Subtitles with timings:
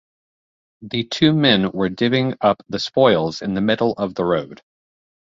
[0.81, 4.63] The two men were divvying up the spoils in the middle of the road.